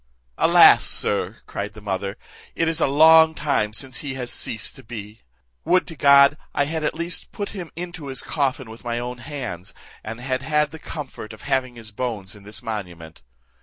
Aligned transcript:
"Alas! 0.39 0.83
sir," 0.83 1.41
cried 1.45 1.75
the 1.75 1.79
mother, 1.79 2.17
"it 2.55 2.67
is 2.67 2.81
a 2.81 2.87
long 2.87 3.35
time 3.35 3.71
since 3.71 3.99
he 3.99 4.15
has 4.15 4.31
ceased 4.31 4.75
to 4.75 4.81
be: 4.83 5.21
would 5.63 5.85
to 5.85 5.95
God 5.95 6.39
I 6.55 6.65
had 6.65 6.83
at 6.83 6.95
least 6.95 7.31
put 7.31 7.49
him 7.49 7.69
into 7.75 8.07
his 8.07 8.23
coffin 8.23 8.71
with 8.71 8.83
my 8.83 8.97
own 8.97 9.19
hands, 9.19 9.75
and 10.03 10.19
had 10.19 10.41
had 10.41 10.71
the 10.71 10.79
comfort 10.79 11.33
of 11.33 11.43
having 11.43 11.75
his 11.75 11.91
bones 11.91 12.33
in 12.33 12.41
this 12.41 12.63
monument! 12.63 13.21